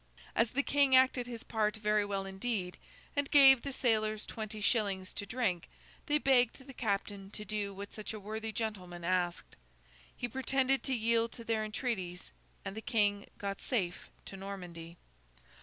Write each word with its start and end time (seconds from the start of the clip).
As 0.35 0.49
the 0.49 0.63
King 0.63 0.95
acted 0.95 1.27
his 1.27 1.43
part 1.43 1.75
very 1.75 2.03
well 2.03 2.25
indeed, 2.25 2.79
and 3.15 3.29
gave 3.29 3.61
the 3.61 3.71
sailors 3.71 4.25
twenty 4.25 4.59
shillings 4.59 5.13
to 5.13 5.27
drink, 5.27 5.69
they 6.07 6.17
begged 6.17 6.57
the 6.65 6.73
captain 6.73 7.29
to 7.29 7.45
do 7.45 7.71
what 7.71 7.93
such 7.93 8.11
a 8.11 8.19
worthy 8.19 8.51
gentleman 8.51 9.03
asked. 9.03 9.55
He 10.17 10.27
pretended 10.27 10.81
to 10.85 10.95
yield 10.95 11.31
to 11.33 11.43
their 11.43 11.63
entreaties, 11.63 12.31
and 12.65 12.75
the 12.75 12.81
King 12.81 13.27
got 13.37 13.61
safe 13.61 14.09
to 14.25 14.35
Normandy. 14.35 14.97